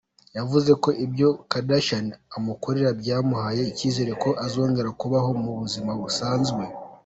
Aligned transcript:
Yavuze 0.37 0.71
ko 0.83 0.89
ibyo 1.05 1.29
Kardashian 1.49 2.07
amukorera 2.37 2.89
byamuhaye 3.01 3.61
icyizere 3.71 4.11
ko 4.23 4.29
azongera 4.45 4.89
kubaho 5.01 5.29
mu 5.41 5.51
buzima 5.59 5.91
busanzwe. 6.01 6.63